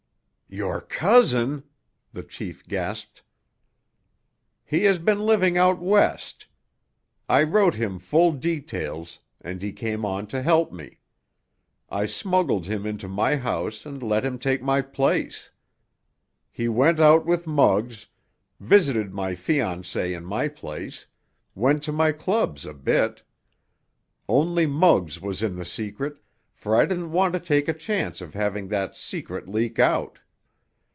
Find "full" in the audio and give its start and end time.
7.99-8.33